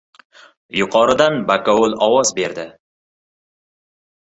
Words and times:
Yuqoridan 0.79 1.37
bakovul 1.51 1.95
ovoz 2.07 2.33
berdi. 2.41 2.67